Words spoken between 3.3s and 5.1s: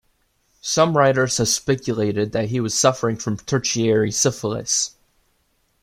tertiary syphilis.